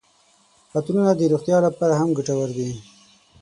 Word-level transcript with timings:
عطرونه 0.75 1.11
د 1.15 1.21
روغتیا 1.31 1.57
لپاره 1.67 1.93
هم 2.01 2.09
ګټور 2.17 2.49
دي. 2.57 2.69